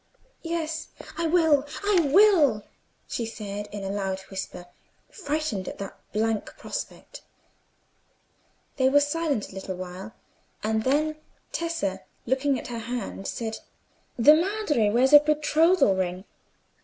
[0.41, 2.63] "Yes, I will, I will,"
[3.07, 4.65] she said, in a loud whisper,
[5.11, 7.21] frightened at that blank prospect.
[8.77, 10.15] They were silent a little while;
[10.63, 11.17] and then
[11.51, 13.59] Tessa, looking at her hand, said—
[14.17, 16.25] "The Madre wears a betrothal ring.